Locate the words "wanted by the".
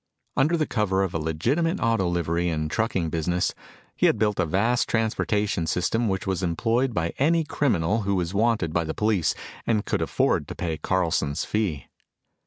8.33-8.95